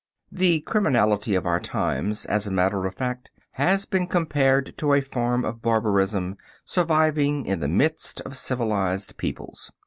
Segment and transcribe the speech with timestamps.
[0.31, 5.01] The criminality of our times, as a matter of fact, has been compared to a
[5.01, 9.71] form of barbarism surviving in the midst of civilized peoples.